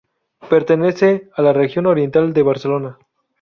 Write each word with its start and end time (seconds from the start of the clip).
Pertenece 0.49 1.29
a 1.35 1.43
la 1.43 1.53
región 1.53 1.85
oriental 1.85 2.33
de 2.33 2.41
Barcelona. 2.41 2.97